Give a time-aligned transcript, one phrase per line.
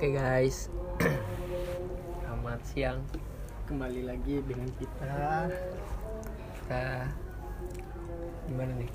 [0.00, 0.72] Oke guys,
[2.24, 3.04] selamat siang.
[3.68, 5.12] Kembali lagi dengan kita
[6.56, 7.04] Kita
[8.48, 8.88] gimana nih?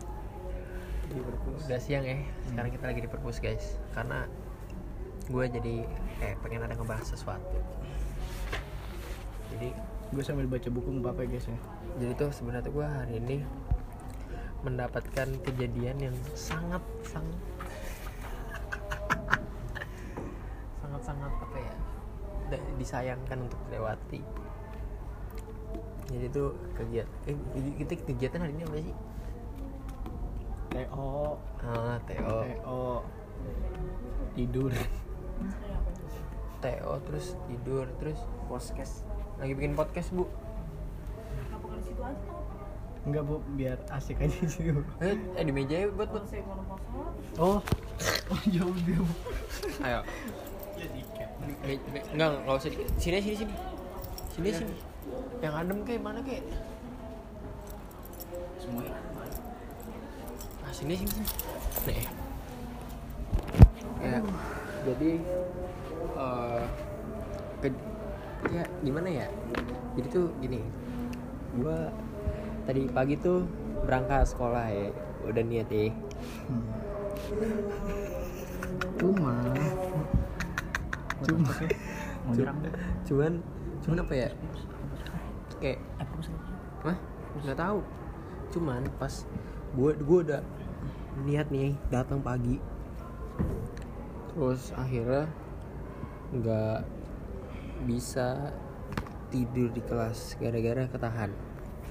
[1.14, 1.70] di perpus.
[1.70, 2.18] Udah siang ya.
[2.50, 3.78] Sekarang kita lagi di perpus guys.
[3.94, 4.26] Karena
[5.30, 5.86] gue jadi
[6.18, 7.54] kayak pengen ada ngebahas sesuatu.
[9.54, 9.78] Jadi
[10.10, 11.60] Gue sambil baca buku nggak apa ya guys ya.
[12.02, 13.38] jadi tuh sebenarnya gue hari ini
[14.66, 17.38] mendapatkan kejadian yang sangat sangat
[20.96, 21.74] sangat sangat apa ya
[22.78, 24.22] disayangkan untuk dilewati
[26.06, 28.96] jadi tuh kegiatan eh, kita kegiatan hari ini apa sih
[30.76, 32.84] TO, ah TO TO,
[34.36, 34.72] tidur,
[36.60, 38.20] TO terus tidur terus
[38.52, 39.08] podcast.
[39.40, 40.28] lagi bikin podcast bu
[43.06, 44.74] Enggak bu, biar asik aja sih.
[44.74, 44.82] Bu.
[44.98, 46.26] eh, eh di meja ya buat buat
[47.38, 47.62] Oh,
[48.34, 48.98] oh jauh dia.
[48.98, 49.14] Bu.
[49.86, 50.02] ayo
[51.46, 53.54] Me- me- enggak enggak usah di sini sini sini.
[54.34, 54.76] Sini sini.
[55.40, 56.44] Yang adem kayak mana kayak?
[58.58, 58.98] Semuanya.
[60.66, 61.28] ah sini sini sini.
[61.86, 62.06] Nih.
[64.02, 64.18] Ya
[64.86, 65.12] jadi
[66.16, 66.62] eh
[67.62, 67.84] ke-
[68.54, 69.28] ya gimana ya?
[69.96, 70.60] Jadi tuh gini
[71.62, 71.90] gua
[72.66, 73.46] tadi pagi tuh
[73.86, 74.90] berangkat sekolah ya
[75.30, 75.94] udah niat ya.
[78.96, 79.36] Cuma,
[81.26, 81.52] cuma,
[82.32, 82.48] Cu-
[83.10, 83.34] cuman
[83.82, 84.30] cuman apa ya?
[85.62, 85.80] Kayak
[86.86, 86.98] Hah?
[87.42, 87.80] nggak tahu.
[88.54, 89.14] Cuman pas
[89.76, 90.42] gue gue udah
[91.26, 92.62] niat nih datang pagi.
[94.32, 95.28] Terus akhirnya
[96.36, 96.80] nggak
[97.88, 98.52] bisa
[99.32, 101.32] tidur di kelas gara-gara ketahan.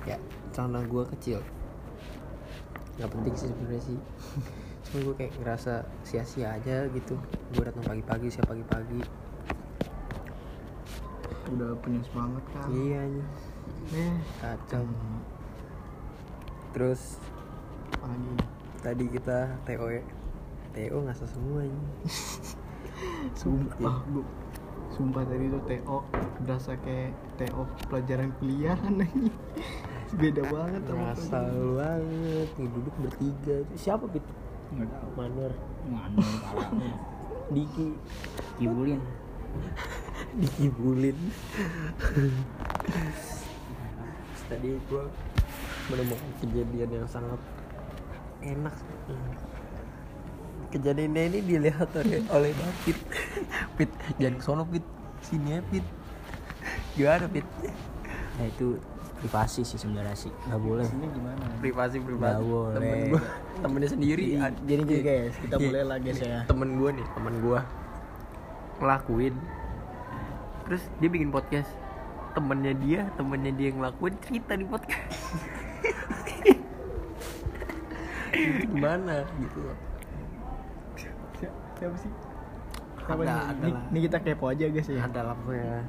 [0.08, 0.16] Ya
[0.52, 1.40] celana gue kecil.
[3.00, 3.98] Nggak penting sih sebenarnya sih.
[4.84, 7.16] Cuma gue kayak ngerasa sia-sia aja gitu.
[7.52, 9.23] Gue datang pagi-pagi siap pagi-pagi
[11.54, 12.66] udah punya semangat kan?
[12.70, 13.26] iya nih
[13.90, 14.84] Eh, kacau.
[16.70, 17.16] Terus
[17.94, 18.32] pagi.
[18.78, 20.02] tadi kita TO ya
[20.72, 21.80] TO ngasih semua ini
[23.34, 24.20] Sumpah, bu.
[24.90, 25.98] Sumpah tadi tuh TO
[26.40, 29.32] berasa kayak TO pelajaran kuliah anjing.
[30.14, 31.40] Beda banget ngerasa
[31.74, 32.48] banget.
[32.54, 33.56] Nih duduk bertiga.
[33.74, 34.22] Siapa pit?
[34.70, 35.08] Tahu.
[35.14, 35.52] Manur.
[35.84, 36.92] Mana parahnya
[37.48, 37.94] Diki.
[38.54, 39.02] Kibulin
[40.40, 41.18] Diki Bulin
[44.24, 45.04] Terus tadi gua
[45.84, 47.40] menemukan kejadian yang sangat
[48.40, 48.74] enak.
[50.68, 52.98] Kejadiannya ini dilihat oleh, oleh David.
[53.76, 54.82] Pit jangan sono Pit.
[55.20, 55.84] Sini ya Pit.
[56.94, 57.46] Gimana Pit?
[58.34, 58.80] Nah itu
[59.16, 60.32] privasi sih sebenarnya sih.
[60.44, 60.84] Gak boleh.
[60.84, 61.44] Ini gimana?
[61.60, 62.32] privasi privasi.
[62.34, 62.76] Nggak boleh.
[62.76, 63.22] temen gua
[63.62, 64.24] temennya sendiri.
[64.26, 65.64] Jadi, ad- jadi gini guys, kita Iya.
[65.64, 66.40] mulai lah guys ya.
[66.44, 67.60] temen gua nih temen gua
[68.76, 69.34] ngelakuin.
[70.64, 71.70] Terus dia bikin podcast.
[72.32, 75.22] Temennya dia temennya dia yang ngelakuin cerita di podcast.
[78.66, 79.60] Gimana gitu
[80.98, 82.10] Si- Siapa sih?
[83.04, 83.36] Ada, nih?
[83.52, 83.82] ada lah.
[83.92, 85.04] nih kita kepo aja guys ya.
[85.04, 85.84] ada lah pokoknya.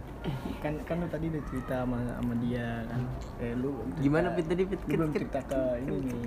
[0.59, 3.01] Kan kan lu tadi udah cerita sama sama dia kan.
[3.39, 6.19] Eh lu cerita- gimana Pit tadi Pit belum cerita ke ini nih.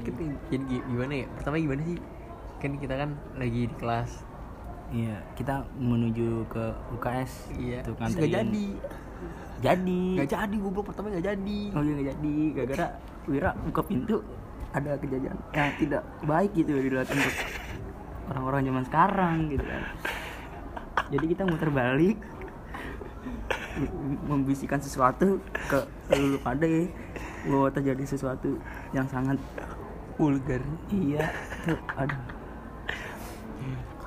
[0.49, 1.27] Jadi gi- gimana ya?
[1.37, 1.99] Pertama gimana sih?
[2.59, 4.11] Kan kita kan lagi di kelas
[4.89, 6.65] Iya kita menuju ke
[6.97, 8.33] UKS iya Tuh, nggak nganterin.
[8.33, 8.69] jadi.
[9.59, 10.03] Jadi.
[10.17, 11.61] Nggak jadi goblok pertama nggak jadi.
[11.77, 12.37] Oh iya gak jadi.
[12.57, 12.87] Gara-gara
[13.29, 14.25] Wira buka pintu
[14.73, 15.37] Ada kejadian.
[15.53, 17.35] Yang tidak baik gitu dilihat untuk
[18.33, 19.83] orang-orang zaman sekarang gitu kan.
[21.09, 22.19] Jadi kita muter balik
[24.29, 25.39] Membisikkan sesuatu
[25.71, 25.79] ke
[26.17, 26.91] lu pada ya
[27.47, 28.59] bahwa terjadi sesuatu
[28.91, 29.39] yang sangat
[30.19, 30.61] vulgar.
[30.91, 31.31] Iya
[31.63, 32.38] tuh aduh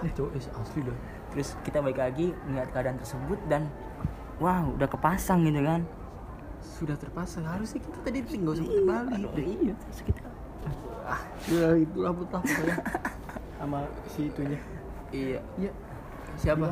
[0.02, 0.98] kacau eh, asli dah
[1.30, 3.70] terus kita balik lagi melihat keadaan tersebut dan
[4.38, 5.82] wow udah kepasang gitu kan
[6.60, 10.22] sudah terpasang harusnya kita tadi nggak usah putar balik aduh, iya terus kita
[11.04, 12.76] ah ya itulah betul pokoknya
[13.56, 14.60] sama si itunya.
[15.12, 15.72] iya Iya.
[16.36, 16.66] siapa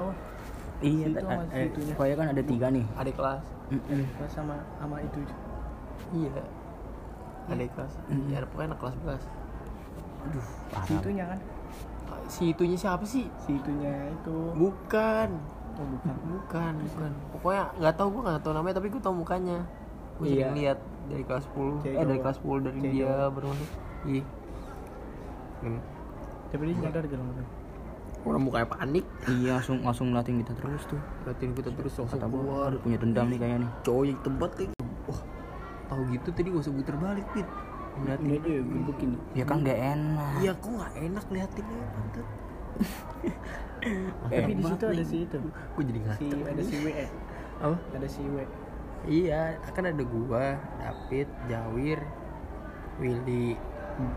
[0.79, 1.93] iya Situ ta- sama eh, situnya.
[1.93, 4.03] pokoknya kan ada tiga nih adik kelas Mm-mm.
[4.16, 5.20] Pas sama sama itu.
[6.11, 6.41] iya
[7.47, 8.22] adik kelas Mm.
[8.28, 9.22] iya pokoknya anak kelas 11
[10.20, 10.46] aduh
[10.79, 11.40] Si itunya kan.
[12.29, 13.26] Si itunya siapa sih?
[13.41, 14.37] Si itunya itu.
[14.53, 15.29] bukan.
[15.76, 16.16] Oh bukan.
[16.29, 16.73] bukan.
[16.85, 17.11] Bukan.
[17.34, 19.58] Pokoknya nggak tahu gua nggak tahu namanya tapi gua tahu mukanya.
[20.16, 20.35] Gua Iya.
[20.46, 23.70] sering lihat dari kelas 10 Cewek eh dari kelas 10 dari Cewek dia masuk.
[24.05, 24.23] Iya
[25.59, 25.79] Hmm.
[26.49, 27.47] Tapi dia nyadar gak langsung.
[28.20, 29.05] orang mukanya panik.
[29.25, 30.99] Iya langsung langsung ngeliatin kita terus tuh.
[31.23, 32.72] Liatin kita terus langsung kata keluar.
[32.75, 33.72] Gua punya dendam nih kayaknya nih.
[33.82, 34.70] Cowok yang tebet nih
[35.03, 35.20] wah
[35.87, 37.47] tahu gitu tadi gak usah puter balik pit
[38.00, 39.12] Ini aja ya gebukin.
[39.34, 42.28] ya kan gak enak iya kok nggak enak liatinnya pantat
[44.30, 45.38] Tapi di situ ada si itu.
[45.40, 46.88] gue jadi Si ngantuk ada si W.
[46.90, 47.09] eh.
[47.58, 48.36] apa Ada si W.
[49.06, 50.46] iya kan ada gua
[50.78, 52.00] David Jawir
[52.97, 53.56] Willy
[53.96, 54.16] Hmm.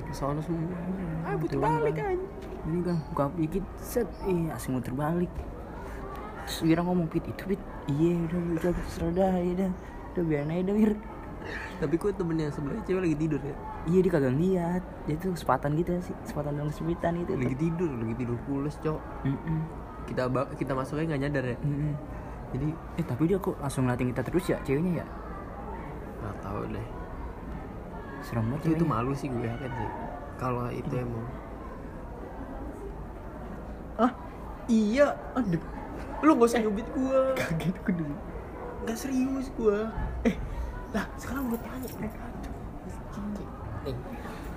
[0.00, 0.74] ke sana semua
[1.22, 2.18] ah putar balik kan
[2.64, 5.30] ini kan buka dikit set eh langsung muter balik
[6.40, 9.70] terus Wira ngomong pit itu pit iya udah udah terserah dah ya dah
[10.12, 10.92] udah biarin aja dah Wir
[11.78, 13.56] tapi kok temennya sebelah cewek lagi tidur ya?
[13.84, 16.16] Iya dia kagak lihat dia tuh kesempatan gitu sih.
[16.24, 19.00] Kesempatan dalam kesempitan itu lagi tidur lagi tidur pules cok.
[19.28, 19.60] Mm-mm.
[20.04, 21.58] kita ba- kita masuknya nggak nyadar ya?
[21.64, 21.92] Mm-mm.
[22.54, 22.68] jadi
[23.00, 25.06] eh tapi dia kok langsung ngeliatin kita terus ya ceweknya ya?
[26.22, 26.88] Nggak tahu deh.
[28.24, 29.90] Serem banget itu, itu malu sih gue yakin sih.
[30.40, 31.26] Kalau itu emang.
[33.94, 34.12] Ah,
[34.66, 35.12] iya.
[35.36, 35.60] Aduh.
[36.24, 38.16] Lu gak usah nyubit gue kaget aku dulu.
[38.84, 39.78] nggak serius gue
[40.94, 42.22] lah sekarang gue tanya mereka
[43.84, 43.96] nih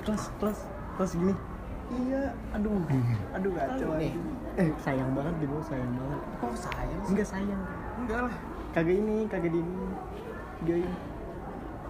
[0.01, 0.59] Kelas kelas
[0.95, 1.35] kelas gini.
[1.87, 2.79] Iya, aduh.
[3.31, 4.11] Aduh kacau Nih.
[4.11, 4.19] aja.
[4.57, 6.19] Eh, sayang banget deh, gua sayang banget.
[6.37, 7.61] kok sayang sih Enggak sayang.
[7.97, 8.35] enggak lah
[8.71, 9.85] Kagak ini, kagak di ini.
[10.63, 10.95] Dia ini.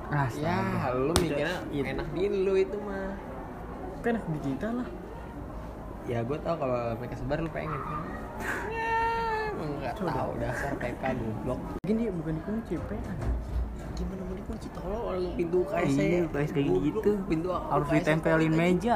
[0.08, 0.58] ah ya
[0.94, 1.84] lu mikirnya Itu.
[1.86, 3.12] enak di lu itu mah
[4.00, 4.88] Kan di kita lah.
[6.04, 8.02] ya gue tau kalau mereka sebar lu pengen kan
[8.72, 8.92] ya
[9.52, 10.10] emang nggak Coba.
[10.16, 13.14] tahu dasar PK goblok Mungkin dia bukan dikunci, PA.
[13.98, 14.22] Gimana?
[14.24, 14.68] Mau dikunci?
[14.72, 17.10] Tolong orang pintu KSC iya guys kayak gitu.
[17.26, 18.96] pintu harus ditempelin meja.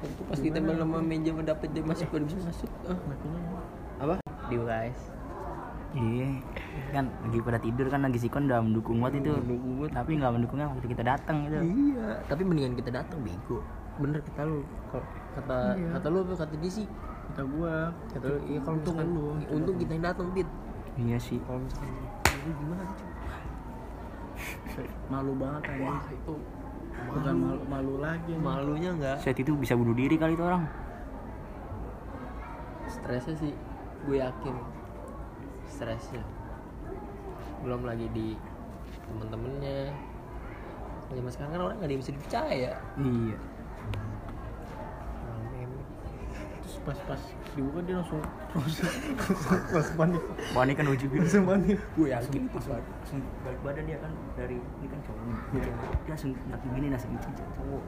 [0.00, 2.70] Itu pas ditempel sama meja mendapat dia masuk baru bisa masuk.
[2.84, 2.98] Ah.
[2.98, 3.40] Makanya.
[3.96, 4.14] Apa?
[4.44, 4.98] Di UKS
[5.94, 6.28] iya.
[6.90, 9.30] Kan lagi pada tidur kan lagi sikon udah mendukung banget itu.
[9.38, 9.90] Mendukung banget.
[9.94, 11.56] tapi nggak mendukungnya waktu kita datang gitu.
[11.62, 13.62] Iya tapi mendingan kita datang bego.
[13.96, 14.60] Bener kata lu
[15.32, 15.88] kata Iya.
[15.94, 16.86] kata lu apa kata dia sih?
[17.30, 17.74] Kata gua.
[18.10, 19.54] Kata lu iya kalau Untung misalkan lu.
[19.54, 20.48] untung kita yang datang bit
[20.98, 21.38] iya sih.
[21.46, 21.88] Kalau misalkan
[22.44, 23.08] lu gimana cuy
[25.06, 25.82] malu banget aja.
[25.82, 26.34] wah itu
[27.04, 28.32] Bukan malu, malu lagi.
[28.32, 28.40] nih.
[28.40, 29.16] malunya nggak?
[29.20, 30.64] Saat itu bisa bunuh diri kali itu orang.
[32.86, 33.52] Stresnya sih
[34.04, 34.54] gue yakin
[35.66, 36.22] stresnya.
[37.66, 38.38] Belum lagi di
[39.04, 39.90] temen-temennya.
[41.10, 42.72] Zaman sekarang kan orang nggak ada yang bisa dipercaya.
[42.96, 43.38] Iya
[46.84, 47.22] Terus pas-pas
[47.56, 48.20] dibuka dia langsung
[48.52, 50.20] langsung panik.
[50.52, 51.80] panik kan ujung Langsung panik.
[51.80, 55.24] gue yakin itu langsung balik badan dia kan dari ini kan cowok.
[55.24, 57.82] Nih dia, dia langsung kaki gini langsung gitu cowok.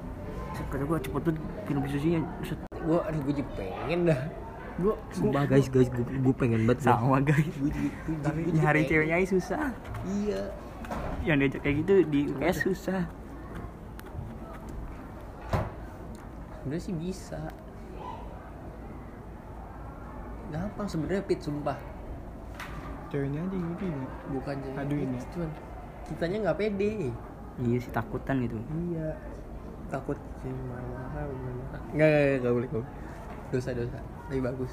[0.56, 1.34] Set, kata gua cepet tuh
[1.69, 4.20] film visusinya set gue aduh gue juga pengen dah.
[4.81, 7.52] Gua sumpah guys guys gue, gue pengen banget sama guys.
[7.60, 9.76] Gue gue tapi gue nyari ceweknya susah.
[10.08, 10.43] Iya.
[11.20, 13.02] Yang diajak kayak gitu di UKS susah.
[16.64, 17.40] Sebenarnya sih bisa
[20.56, 21.76] gampang sebenarnya pit sumpah
[23.06, 24.06] ceweknya aja yang gini.
[24.31, 25.20] bukan jadi Aduin ya.
[25.31, 25.50] cuman
[26.05, 26.93] kitanya nggak pede
[27.58, 28.56] iya sih takutan gitu
[28.88, 29.08] iya
[29.87, 32.11] takut sih marah-marah gimana nggak nggak
[32.41, 32.88] nggak, boleh boleh.
[33.49, 34.73] dosa dosa tapi bagus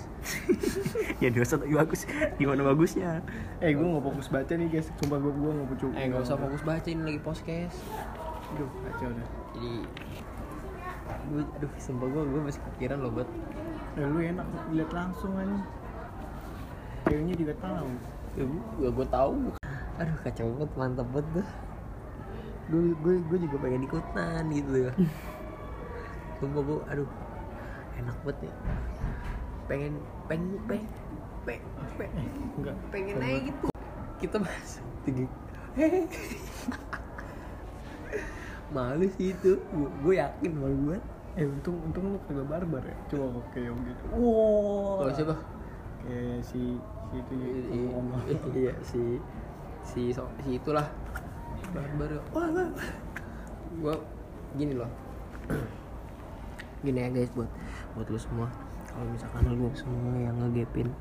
[1.22, 3.22] ya dosa tapi bagus gimana bagusnya
[3.62, 4.90] Eh, gua nggak fokus baca nih guys.
[4.98, 5.94] Sumpah gua gua nggak fokus.
[5.94, 7.78] eh nggak usah fokus baca ini lagi podcast
[8.50, 9.30] Aduh, kacau dah.
[9.54, 9.72] jadi
[11.24, 13.30] gue aduh sumpah gue gue masih kepikiran loh buat
[13.94, 15.58] Eh, lu enak lihat langsung aja.
[17.06, 17.90] Ceweknya juga tahu.
[18.34, 19.34] ya gue gue tahu.
[20.02, 21.50] Aduh kacau banget mantap banget dah.
[22.74, 24.92] Gue gue gue juga pengen ikutan gitu ya.
[26.42, 27.10] Sumpah gue aduh
[27.94, 28.54] enak banget ya
[29.68, 29.94] pengen
[30.28, 30.90] pengen pengen
[31.48, 31.64] pengen
[31.96, 32.28] pengen,
[32.60, 32.76] Enggak.
[32.92, 33.68] pengen aja gitu.
[34.20, 35.26] Kita masuk tinggi
[38.76, 39.60] malu sih itu.
[39.60, 42.98] Gue, gue yakin malu banget Eh, untung untung lu kagak barbar ya.
[43.10, 44.04] Coba kok kayak gitu.
[44.14, 45.36] wow kalau siapa?
[46.06, 46.78] Kayak si
[47.10, 47.48] si itu ya.
[47.50, 48.22] I- i- ngomong.
[48.54, 49.02] iya si
[49.82, 50.86] si so, si itulah.
[51.74, 52.70] Baru wah wah.
[53.82, 53.96] Gua
[54.54, 54.90] gini loh.
[56.86, 57.50] Gini ya guys buat
[57.98, 58.48] buat lu semua.
[58.94, 60.94] Kalau misalkan lu semua yang ngegepin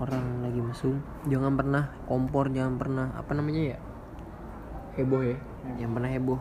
[0.00, 0.98] orang lagi mesum
[1.30, 3.78] jangan pernah kompor jangan pernah apa namanya ya?
[4.96, 5.36] Heboh ya?
[5.76, 6.40] Yang pernah heboh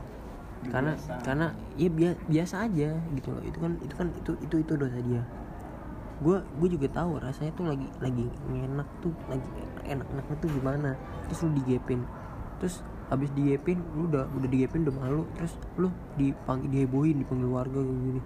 [0.71, 0.93] karena
[1.25, 3.43] karena ya bia- biasa aja gitu loh.
[3.43, 5.23] Itu kan itu kan itu itu itu dosa dia.
[6.23, 9.47] Gue gue juga tahu rasanya tuh lagi lagi enak tuh lagi
[9.87, 10.91] enak enaknya tuh gimana.
[11.27, 12.01] Terus lu digepin.
[12.63, 15.23] Terus habis digepin lu udah udah digepin udah malu.
[15.35, 18.21] Terus lu dipanggil dihebohin dipanggil warga gini.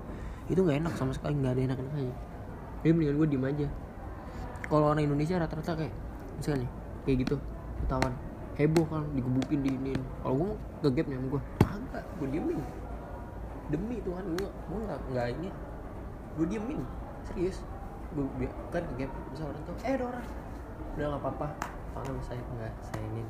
[0.52, 2.16] Itu nggak enak sama sekali nggak ada enak enaknya
[2.86, 3.68] jadi mendingan gue diem aja.
[4.68, 5.94] Kalau orang Indonesia rata-rata kayak
[6.38, 6.70] misalnya
[7.04, 7.36] kayak gitu
[7.84, 8.14] ketahuan.
[8.58, 10.52] Heboh kan digebukin di ini kalau gue
[10.82, 11.42] ngegap nih sama gue
[11.88, 12.60] agak gue diemin.
[13.72, 15.50] Demi Tuhan gue gue nggak nggak ini.
[16.36, 16.80] Gue diemin
[17.32, 17.64] serius.
[18.16, 18.28] Gue
[18.72, 20.26] kan ngegap bisa orang tuh eh ada orang.
[20.96, 21.48] Udah nggak apa-apa.
[21.96, 23.24] Tangan saya nggak saya ini.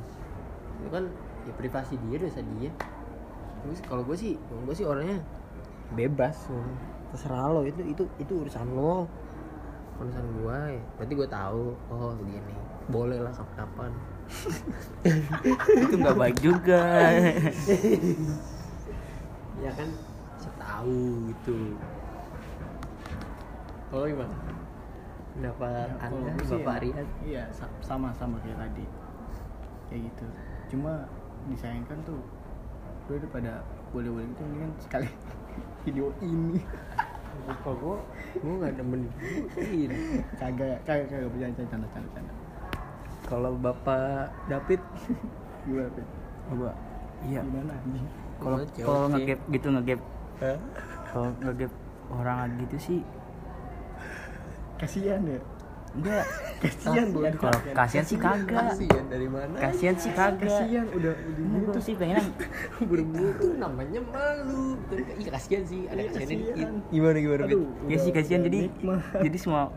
[0.81, 1.03] Itu kan
[1.45, 2.71] ya privasi dia dosa dia.
[3.65, 5.21] Terus kalau gue sih gue sih orangnya
[5.95, 6.51] bebas
[7.15, 9.05] terserah lo itu itu itu urusan lo.
[9.97, 10.83] Urusan gue ya.
[10.97, 12.55] berarti gue tahu oh begini.
[12.87, 13.91] Boleh lah kapan-kapan
[15.77, 16.81] itu nggak baik juga.
[19.57, 19.89] Ya kan
[20.57, 21.57] tahu gitu.
[23.87, 24.35] Kalau gimana?
[25.31, 27.07] Pendapat Ya, anda bapak ya- Rian?
[27.23, 28.85] iya sa- sama sama kayak tadi.
[29.87, 30.25] Kayak gitu.
[30.73, 31.05] Cuma
[31.47, 32.19] disayangkan tuh
[33.07, 33.53] gue udah pada
[33.89, 35.07] boleh boleh itu mendingan sekali
[35.87, 36.59] video ini.
[37.47, 37.97] Lupa gue
[38.43, 39.01] gue nggak demen
[39.61, 42.33] ini kagak kagak kagak bercanda canda canda canda
[43.27, 44.79] kalau bapak David?
[45.67, 46.01] Gue apa
[46.55, 46.71] gua
[47.27, 47.43] iya.
[47.43, 48.07] Gimana anjing?
[48.39, 49.99] Kalau kalau ngegap gitu ngegap.
[51.11, 51.71] Kalau ngegap
[52.07, 52.99] orang gitu sih.
[54.79, 55.39] Kasihan ya?
[55.91, 56.23] Enggak.
[56.63, 58.05] Kasihan bodoh kalau kasihan.
[58.07, 58.63] sih kagak.
[58.71, 60.47] Kasihan dari mana kasihan sih kagak.
[60.47, 62.23] Kasihan udah udah gitu sih pengen
[62.87, 64.79] itu namanya malu.
[65.19, 65.83] Iya kasihan sih.
[65.91, 66.67] Ada Iya, kasihan dikit.
[66.95, 67.43] gimana gimana?
[67.43, 68.41] Aduh, ya sih kasihan.
[68.47, 68.71] Jadi
[69.19, 69.67] jadi semua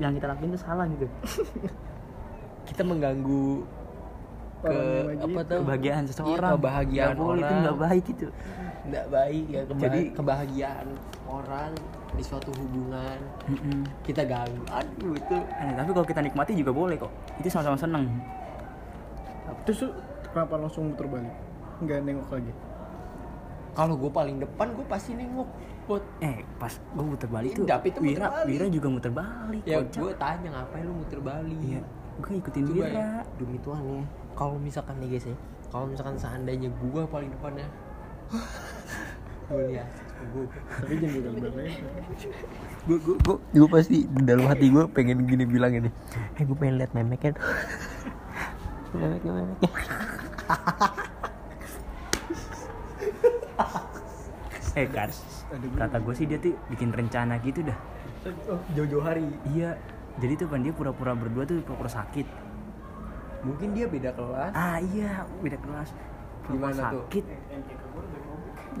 [0.00, 1.04] yang kita lakuin tuh salah gitu
[2.72, 3.46] kita mengganggu
[4.58, 5.58] ke Orang apa tuh?
[5.60, 6.50] Kebahagiaan seseorang.
[6.50, 7.62] Iya, kebahagiaan Nggak boleh, itu orang.
[7.62, 8.26] nggak baik gitu
[8.82, 10.86] nggak baik ya keba- Jadi- kebahagiaan
[11.24, 11.70] orang
[12.12, 13.86] di suatu hubungan Mm-mm.
[14.02, 14.58] kita ganggu.
[14.68, 15.36] Aduh itu.
[15.38, 17.08] Eh, tapi kalau kita nikmati juga boleh kok.
[17.38, 18.10] Itu sama-sama seneng.
[19.62, 19.86] Terus
[20.26, 21.30] kenapa langsung muter balik?
[21.78, 22.52] Nggak nengok lagi?
[23.72, 25.48] Kalau gue paling depan gue pasti nengok
[25.82, 28.46] buat eh pas gue muter balik Ini tuh tuh muter Wira balik.
[28.46, 31.58] Wira juga muter balik ya gue tanya ngapain lu muter balik?
[31.60, 31.82] Iya
[32.22, 34.04] gue ikutin Coba ya, Wira demi Tuhan ya.
[34.38, 35.36] Kalau misalkan nih guys ya
[35.72, 37.64] kalau misalkan seandainya gue paling depannya
[39.48, 39.88] gue lihat
[40.22, 40.44] gue
[40.78, 41.82] tapi jangan berlebihan
[42.86, 45.90] gue gue gue gue pasti dalam hati gue pengen gini bilang ini.
[46.36, 47.34] Eh gue pengen lihat memek kan
[48.94, 49.58] memek memek
[54.72, 55.10] eh kan
[55.76, 57.76] kata gue sih dia tuh bikin rencana gitu dah.
[58.48, 59.28] Oh jauh-jauh hari.
[59.52, 59.76] Iya
[60.20, 62.26] jadi tuh kan dia pura-pura berdua tuh pura-pura sakit.
[63.42, 64.52] Mungkin dia beda kelas.
[64.54, 65.90] Ah iya beda kelas.
[66.44, 67.04] Pura-pura Gimana tuh?
[67.08, 67.24] sakit.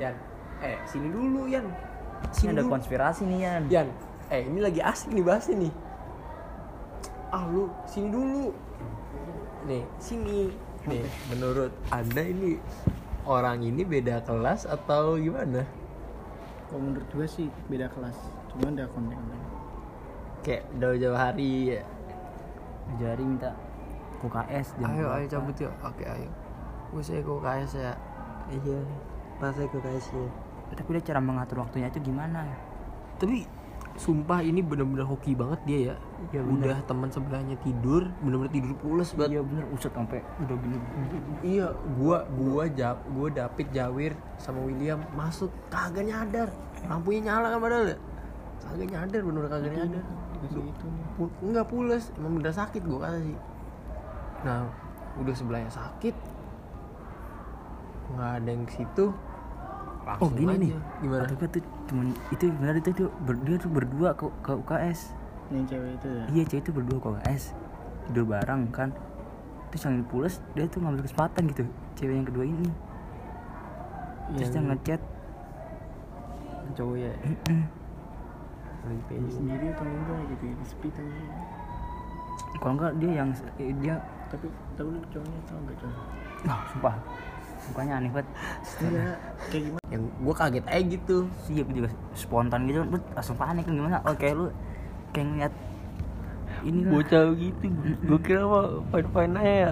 [0.00, 0.14] Yan
[0.62, 1.66] eh sini dulu Yan.
[1.66, 2.72] Ini sini ada dulu.
[2.78, 3.62] konspirasi nih Yan.
[3.72, 3.88] Yan
[4.30, 5.72] eh ini lagi asik nih bahasnya nih.
[7.32, 8.52] Ah lu sini dulu.
[9.66, 10.52] Nih sini.
[10.86, 12.58] Nih menurut anda ini
[13.26, 15.62] orang ini beda kelas atau gimana?
[16.66, 18.16] Kalau menurut gue sih beda kelas.
[18.54, 19.18] Cuman ada konten
[20.42, 21.82] kayak jauh-jauh hari ya.
[22.98, 23.56] Jari minta
[24.22, 25.72] UKS jam ayo ayo cabut yuk.
[25.82, 26.28] Oke ayo.
[26.92, 27.92] Gue saya ke KS ya.
[28.52, 28.78] Iya
[29.42, 30.26] pas saya ke KS ya
[30.72, 32.48] tapi dia cara mengatur waktunya itu gimana
[33.20, 33.44] tapi
[33.92, 35.96] sumpah ini bener-bener hoki banget dia ya.
[36.32, 36.64] Iya, bener.
[36.64, 39.36] udah teman sebelahnya tidur bener-bener tidur pules banget.
[39.36, 40.76] Iya bener uset sampai udah gini
[41.44, 41.68] iya
[42.00, 46.48] gua gua jap gua David Jawir sama William masuk kagak nyadar.
[46.88, 47.98] Lampunya nyala kan padahal ya?
[48.64, 50.04] Kagak nyadar bener kagak nyadar
[50.42, 50.58] itu
[51.14, 52.04] Pu- enggak pules.
[52.16, 53.38] Emang bener sakit gua kata sih.
[54.42, 54.66] Nah
[55.16, 56.14] udah sebelahnya sakit.
[58.12, 59.06] Nggak ada yang ke situ.
[60.02, 60.58] Oh langsung gini aja.
[60.58, 60.72] nih.
[61.00, 61.22] Gimana?
[61.24, 65.00] Atau tuh cuman itu benar itu tuh ber- dia tuh berdua ke, ke UKS
[65.52, 66.24] yang cewek itu ya?
[66.26, 67.42] Iya cewek itu berdua ke UKS
[68.08, 68.90] tidur bareng kan.
[69.70, 71.64] Terus yang pules dia tuh ngambil kesempatan gitu.
[71.94, 72.68] Cewek yang kedua ini.
[74.34, 75.00] Terus dia Yang ngechat.
[76.72, 77.12] Cowok ya.
[78.86, 81.12] Lagi Dia pengen sendiri atau enggak gitu ya di sepi tapi
[82.60, 83.94] kalau enggak dia yang eh, dia
[84.28, 84.46] tapi
[84.78, 86.04] tapi lu cowoknya tau gak cowok?
[86.48, 86.94] Wah sumpah.
[87.62, 88.28] Mukanya aneh banget.
[88.80, 89.16] Enggak
[89.50, 89.86] kayak gimana?
[89.92, 91.16] Yang gua kaget aja gitu.
[91.44, 92.78] Sih aku juga spontan gitu.
[92.88, 93.98] Bet, langsung panik kan gimana?
[94.08, 94.46] Oh kayak lu
[95.12, 95.54] kayak ngeliat
[96.62, 97.64] ini bocah gitu.
[98.08, 99.70] Gua kira mah fine fine aja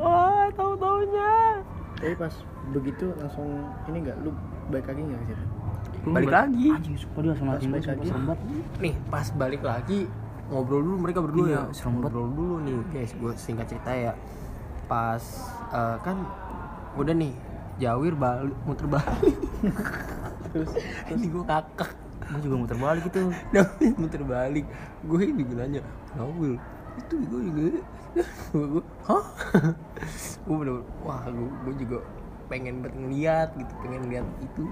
[0.00, 1.60] wah tahu taunya
[2.00, 2.32] tapi pas
[2.72, 4.16] begitu langsung ini enggak?
[4.24, 4.32] Lu
[4.72, 5.44] balik lagi enggak ke situ?
[5.44, 5.59] Lu
[6.02, 6.66] balik bal- lagi.
[6.70, 8.38] anjing sumpah dia serem banget
[8.78, 10.08] nih pas balik lagi
[10.48, 11.62] ngobrol dulu mereka berdua Iya, ya.
[11.70, 12.78] serem ngobrol dulu nih.
[12.90, 14.12] Guys gue singkat cerita ya.
[14.84, 15.22] Pas
[15.70, 16.16] eh, kan
[16.94, 17.32] udah nih
[17.78, 19.36] Jawir balik muter balik.
[20.50, 20.70] Terus
[21.08, 21.94] ini gue kakak
[22.26, 23.20] gue juga muter balik itu.
[23.54, 24.66] David muter balik.
[25.00, 26.58] Gue ini gue nanya Jawir
[26.98, 27.60] itu gue juga
[28.50, 29.24] gue gue hah?
[30.42, 31.98] Gue bener wah gue, gue juga
[32.50, 34.62] pengen banget ngeliat gitu pengen lihat itu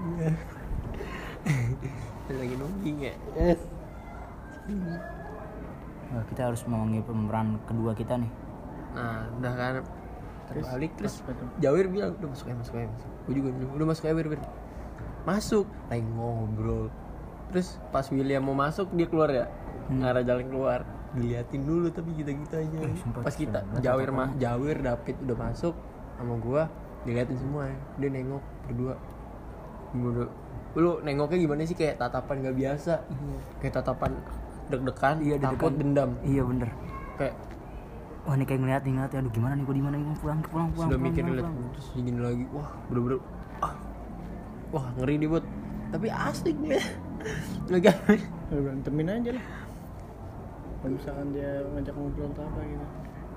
[2.39, 3.13] lagi nungging ya
[6.09, 8.31] Nah, kita harus memanggil pemeran kedua kita nih
[8.89, 9.73] Nah, udah kan
[10.49, 11.21] terbalik terus.
[11.61, 13.11] Jawir bilang udah masuk aja masuk aja masuk.
[13.29, 14.41] Gue juga bilang udah masuk aja Wir, Wir."
[15.21, 16.89] Masuk, lagi ngobrol.
[17.53, 20.01] Terus pas William mau masuk dia keluar ya, Hmm.
[20.01, 20.79] ngarah jalan keluar.
[21.13, 22.77] Diliatin dulu tapi kita kita aja.
[22.81, 25.73] Eh, sumpah, pas kita Jawir mah Jawir David udah masuk
[26.17, 26.65] sama gua
[27.05, 27.77] diliatin semua ya.
[28.01, 28.93] Dia nengok berdua.
[29.93, 30.29] Gua udah
[30.75, 31.73] lu nengoknya gimana sih?
[31.73, 32.93] Kayak tatapan gak biasa.
[33.57, 34.11] Kayak tatapan
[34.69, 35.73] deg-degan Iya, takut.
[35.73, 35.79] deg-degan.
[35.81, 36.09] dendam.
[36.21, 36.69] Iya bener.
[37.17, 37.35] Kayak
[38.19, 40.69] wah ini kayak ngeliat nih ngeliat aduh gimana nih gue di mana nih pulang pulang
[40.69, 41.71] pulang sudah pulang, mikir pulang, liat pulang.
[41.73, 42.43] terus dingin lagi.
[42.53, 43.19] Wah bener-bener
[43.59, 43.73] ah.
[44.69, 45.45] Wah ngeri nih buat
[45.89, 46.77] tapi asik nih.
[47.69, 47.93] Ya,
[48.49, 49.45] berantemin aja lah.
[50.79, 52.85] Kalau misalkan dia ngajak ngobrol atau apa gitu.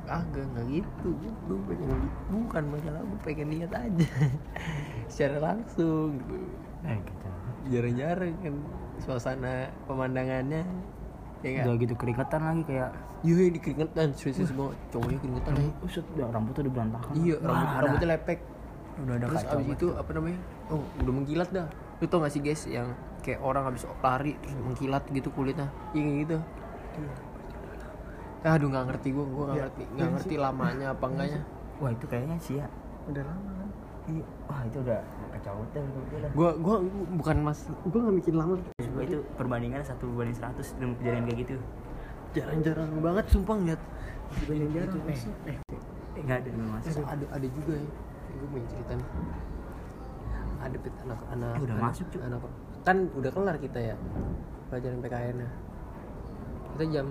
[0.07, 1.09] Agak nggak gitu.
[1.45, 4.07] Gue pengen bukan masalah gue pengen lihat aja.
[5.11, 6.37] Secara langsung gitu
[6.83, 7.27] eh gitu.
[7.71, 8.55] Jarang-jarang kan
[8.99, 10.62] suasana pemandangannya
[11.43, 12.91] ya udah gitu keringetan lagi kayak
[13.27, 15.71] iya di keringetan serius banget cowoknya keringetan ya.
[15.83, 17.11] uset udah rambutnya udah berantakan.
[17.19, 17.81] Iya rambut ada.
[17.83, 18.39] rambutnya lepek.
[18.93, 20.39] Udah ada terus abis itu apa namanya?
[20.71, 21.67] Oh udah mengkilat dah.
[21.99, 22.89] Lu tau gak sih guys yang
[23.27, 25.67] kayak orang habis lari terus mengkilat gitu kulitnya?
[25.95, 26.39] Iya gitu.
[28.43, 29.83] Aduh nggak ngerti gue gue nggak Ya, ngerti.
[29.95, 31.43] Nggak ngerti lamanya apa enggaknya.
[31.83, 32.67] wah itu kayaknya sih ya.
[33.11, 33.69] Udah lama kan?
[34.11, 34.25] Iya.
[34.47, 35.01] Wah itu udah
[35.43, 36.77] dah menurut gue gue gue
[37.19, 38.55] bukan mas gue nggak mikir lama.
[38.93, 41.55] Gua itu perbandingannya satu banding 100 dengan kejadian kayak gitu.
[42.33, 43.81] Jarang-jarang banget sumpah ngeliat.
[44.47, 45.21] Jarang eh,
[45.51, 45.59] eh
[46.17, 47.89] eh, nggak ada Masa ada ada juga ya.
[48.33, 49.09] Gue mau cerita nih.
[50.63, 52.41] Ada pit anak anak Eh, udah anak, masuk, anak.
[52.87, 53.97] Kan udah kelar kita ya
[54.71, 55.51] pelajaran PKN nya.
[56.73, 57.09] Kita jam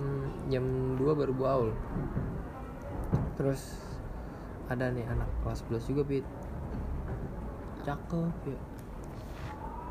[0.47, 0.65] jam
[0.97, 1.69] 2 baru baul
[3.41, 3.81] terus
[4.69, 6.25] ada nih anak kelas 11 juga pit
[7.85, 8.59] cakep ya.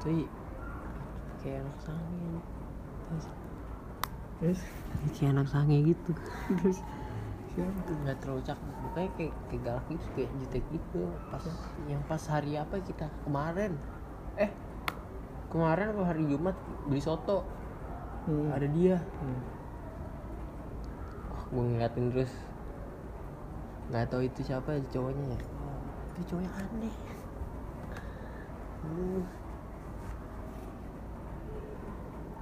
[0.01, 0.25] Tapi
[1.41, 2.33] kayak anak sange.
[3.11, 3.27] Terus
[4.41, 4.61] terus?
[5.17, 6.13] kayak anak sange gitu.
[6.61, 6.79] Terus?
[7.51, 7.81] Siapa?
[8.07, 8.75] Nggak terlalu cakep.
[8.87, 11.03] Makanya kayak, kayak galak gitu kayak jutek gitu.
[11.29, 11.45] Pas
[11.91, 13.07] yang pas hari apa kita?
[13.27, 13.73] Kemarin.
[14.39, 14.51] Eh?
[15.51, 16.57] Kemarin apa hari Jumat?
[16.87, 17.43] Beli soto.
[18.29, 18.53] Hmm.
[18.53, 19.01] ada dia.
[19.01, 19.41] Hmm.
[21.33, 22.33] wah gue ngeliatin terus.
[23.91, 25.41] Nggak tahu itu siapa cowoknya ya.
[26.15, 26.95] Itu cowoknya aneh
[28.81, 29.23] Hmm.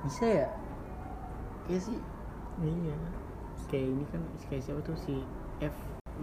[0.06, 0.48] bisa ya?
[1.68, 1.98] Iya sih.
[2.62, 2.94] Iya.
[3.68, 5.20] Kayak ini kan kayak siapa tuh si
[5.60, 5.74] F.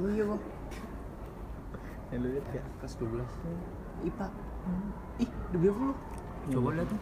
[0.01, 0.41] Oh iya bang.
[2.13, 3.25] Yang lu lihat ya Kelas 12
[4.05, 4.27] IPA
[5.19, 5.93] Ih demi apa lu?
[6.53, 7.01] coba lihat tuh.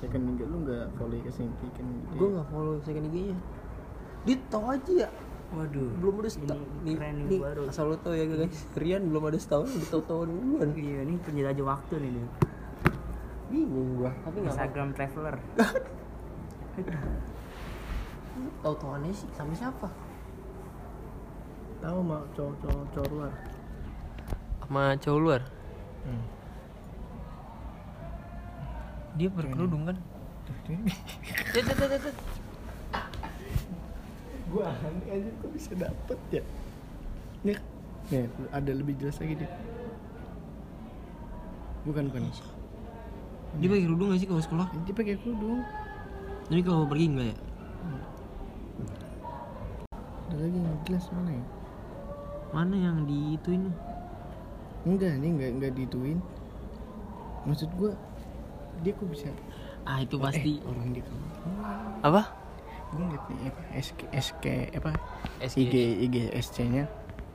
[0.00, 3.36] Second minggu lu nggak follow ke sini kan gitu Gue gak follow second IG-nya
[4.24, 5.08] Dia tau aja ya
[5.54, 5.90] waduh.
[6.02, 6.66] Belum ada setahun.
[6.82, 7.62] Ini keren nih nih, baru.
[7.70, 8.58] Asal lo tau ya guys.
[8.74, 10.68] Rian belum ada setahun Udah tau-tau duluan.
[10.74, 12.26] Iya ini penjelajah waktu nih dia
[13.46, 15.36] Bingung gua Tapi gak apa Instagram traveler.
[18.66, 19.88] Tau-tauannya sih sama siapa?
[21.86, 23.32] tahu mah cowok-cowok cowok luar.
[24.64, 25.40] Sama cowok luar?
[26.02, 26.24] Hmm.
[29.16, 29.96] Dia berkerudung kan?
[31.54, 32.16] Cet, cet, cet, cet.
[34.46, 36.42] Gue aneh aja kok bisa dapet ya
[37.42, 37.58] nih
[38.08, 39.50] nih ada lebih jelas lagi deh
[41.82, 42.22] bukan bukan
[43.56, 44.68] Dia pakai kerudung gak sih kalau sekolah?
[44.84, 45.64] dia pakai kerudung
[46.46, 47.36] Tapi kalau pergi enggak ya?
[50.26, 51.44] ada lagi yang jelas mana ya
[52.50, 53.70] Mana yang di itu ini?
[54.86, 56.18] enggak ini enggak enggak dituin
[57.46, 57.90] maksud gue
[58.82, 59.30] dia kok bisa
[59.86, 61.30] Ah itu pasti eh, orang di kamar
[62.02, 62.22] Apa?
[62.96, 64.44] Gue ngeliat nih apa SK SK
[64.80, 64.90] apa
[65.44, 65.60] SG.
[65.60, 65.74] IG
[66.08, 66.84] IG SC nya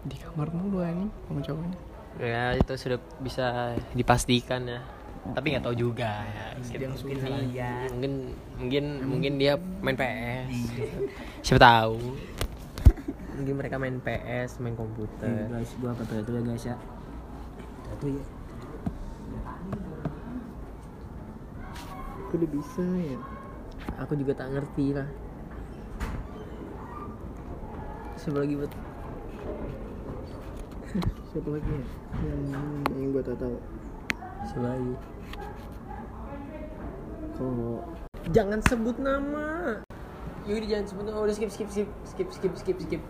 [0.01, 1.79] di kamar mulu ini sama cowoknya
[2.19, 4.83] Ya itu sudah bisa dipastikan ya.
[5.31, 6.59] Tapi nggak tahu juga ya.
[6.75, 7.17] Yang mungkin
[7.55, 7.87] iya.
[7.87, 8.13] mungkin
[8.59, 10.51] mungkin mungkin dia main PS.
[11.47, 12.19] Siapa tahu.
[13.39, 15.47] Mungkin mereka main PS, main komputer.
[15.47, 16.75] guys gua foto itu ya guys ya
[17.91, 18.23] satu ya
[22.31, 23.19] kok udah bisa ya
[23.99, 25.05] Aku juga tak ngerti lah.
[28.21, 28.69] Siapa lagi buat
[31.33, 31.85] siapa lagi ya
[32.21, 33.57] yang yang gue tak tahu
[34.61, 34.93] lagi?
[37.33, 37.81] kalau
[38.29, 39.81] Jangan sebut nama.
[40.45, 41.17] Yaudah jangan sebut nama.
[41.25, 43.01] Udah skip skip skip skip skip skip skip.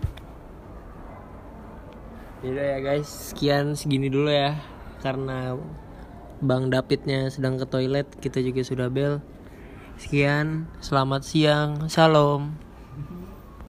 [2.47, 4.56] Yaudah ya guys, sekian segini dulu ya.
[5.04, 5.60] Karena
[6.39, 9.19] Bang Davidnya sedang ke toilet, kita juga sudah bel.
[10.00, 12.70] Sekian, selamat siang, salam.